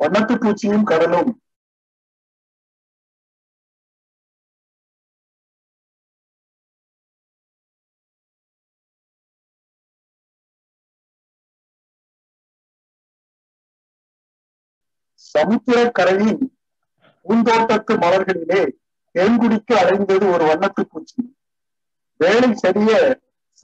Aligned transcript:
வண்ணத்து 0.00 0.34
பூச்சியும் 0.36 0.88
கடலும் 0.90 1.30
சமுத்திரக்கரையின் 15.24 16.42
பூந்தோட்டத்து 17.26 17.94
மலர்களிலே 17.96 18.60
தேன்குடிக்கு 19.14 19.74
அடைந்தது 19.74 20.26
ஒரு 20.30 20.44
வண்ணத்து 20.44 20.82
பூச்சி 20.84 21.20
வேலை 22.20 22.50
சரிய 22.54 22.92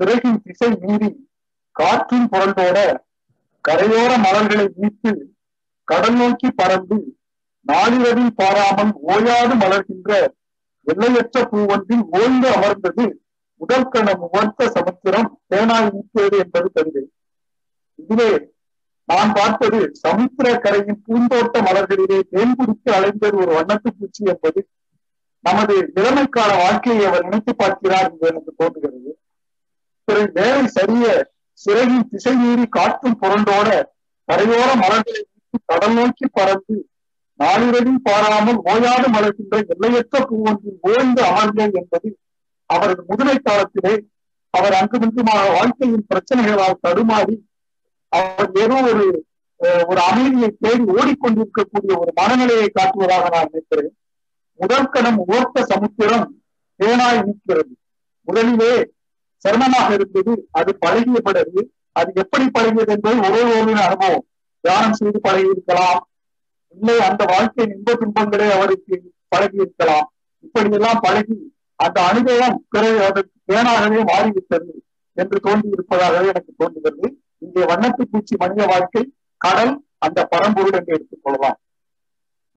சிறகின் 0.00 0.42
திசை 0.42 0.70
மீறி 0.82 1.10
காற்றின் 1.76 2.28
புரண்டோட 2.32 2.78
கரையோர 3.64 4.10
மலர்களை 4.18 4.66
மீட்டு 4.76 5.12
கடல் 5.88 6.16
நோக்கி 6.16 6.48
பறந்து 6.50 6.98
நாளிரவில் 7.66 8.32
பாராமல் 8.34 8.92
ஓயாது 9.06 9.54
மலர்கின்ற 9.54 10.11
எல்லையற்ற 10.86 11.42
பூவொன்றில் 11.50 12.04
ஓய்ந்து 12.11 12.48
அமர்ந்தது 12.48 13.04
முதல் 13.61 13.89
கணம் 13.89 14.22
உவர்த்த 14.26 14.68
சமுத்திரம் 14.68 15.28
தேனாய் 15.54 15.90
நீக்கியது 15.90 16.36
என்பது 16.39 16.68
கவிதை. 16.72 17.04
இதிலே 17.98 18.30
நான் 19.08 19.32
பார்த்தது 19.32 19.80
சமுத்திர 19.94 20.46
கரையின் 20.58 21.02
பூந்தோட்ட 21.06 21.58
மலர்களிலே 21.62 22.18
தேன்குடித்து 22.30 22.90
அலைந்தது 22.98 23.36
ஒரு 23.36 23.53
வண்ணத்து 23.54 23.90
பூச்சி 23.98 24.22
என்பது 24.25 24.61
நமது 25.44 25.75
இளமைக்கால 25.94 26.50
வாழ்க்கையை 26.62 27.04
அவர் 27.06 27.25
நினைத்து 27.25 27.53
பார்க்கிறார் 27.54 28.08
என்று 28.11 28.28
எனக்கு 28.28 28.53
தோன்றுகிறது. 28.56 29.12
பிறகு 30.08 30.30
வேலை 30.32 30.66
சரிய 30.66 31.06
சிறையின் 31.61 32.08
திசை 32.08 32.34
மீறி 32.34 32.66
காற்றும் 32.69 33.19
புரண்டோட 33.22 33.69
கரையோர 34.28 34.70
மலர்களை 34.83 35.22
கடல் 35.67 35.97
நோக்கி 35.98 36.27
பறந்து 36.33 36.77
நாளிரவில் 37.41 38.03
பாராமல் 38.03 38.58
ஓயாது 38.72 39.06
மலர்கின்ற 39.14 39.58
எல்லையற்ற 39.75 40.19
பூவொன்றில் 40.28 40.78
ஓய்ந்து 40.83 41.23
அமர்ந்தேன் 41.31 41.77
என்பது 41.81 42.11
அவரது 42.70 43.03
முதுமை 43.09 43.37
காலத்திலே 43.39 43.95
அவர் 44.55 44.77
அங்குமிங்குமாக 44.81 45.45
வாழ்க்கையின் 45.56 46.09
பிரச்சனைகளால் 46.11 46.83
தடுமாறி 46.83 47.37
அவர் 48.12 48.51
ஏதோ 48.65 48.77
ஒரு 48.91 49.06
ஒரு 49.91 50.01
அமைதியை 50.11 50.48
தேடி 50.62 50.84
ஓடிக்கொண்டிருக்கக்கூடிய 50.97 51.93
ஒரு 51.98 52.12
மனநிலையை 52.19 52.69
காட்டுவதாக 52.71 53.28
நான் 53.34 53.48
நினைக்கிறேன். 53.50 53.95
முதற்கணம் 54.61 55.21
ஓர்த்த 55.28 55.65
சமுத்திரம் 55.73 56.27
தேனாய் 56.81 57.23
நீக்கிறது 57.27 57.73
முதலிலே 58.28 58.73
சிரமமாக 59.43 59.89
இருந்தது 59.95 60.33
அது 60.50 60.71
பழகிய 60.78 61.21
பிறகு 61.21 61.62
அது 61.93 62.11
எப்படி 62.23 62.45
பழகியது 62.56 62.93
என்பது 62.95 63.17
ஒருவரின் 63.27 63.83
அனுபவம். 63.87 64.27
தியானம் 64.65 64.93
செய்து 64.93 65.20
பழகி 65.20 65.51
இருக்கலாம் 65.51 66.01
இல்லை 66.75 67.01
அந்த 67.01 67.25
வாழ்க்கையின் 67.25 67.75
இன்ப 67.77 67.95
துன்பங்களே 67.95 68.51
அவருக்கு 68.51 68.95
பழகி 69.29 69.56
இருக்கலாம் 69.56 70.06
இப்படியெல்லாம் 70.41 71.01
பழகி 71.01 71.37
அந்த 71.77 71.98
அனுபவம் 72.03 72.67
பிறகு 72.71 73.05
அதற்கு 73.05 73.37
தேனாகவே 73.53 74.01
மாறிவிட்டது 74.05 74.73
என்று 75.17 75.41
தோன்றி 75.41 75.69
இருப்பதாகவே 75.69 76.29
எனக்கு 76.29 76.53
தோன்றுகிறது. 76.56 77.09
இங்கே 77.39 77.62
வண்ணத்து 77.65 78.03
பூச்சி 78.11 78.34
மனித 78.39 78.67
வாழ்க்கை 78.67 79.03
கடல் 79.37 79.73
அந்த 79.98 80.25
பரம்பொருள் 80.25 80.77
என்று 80.78 80.95
எடுத்துக் 80.95 81.21
கொள்ளலாம். 81.23 81.59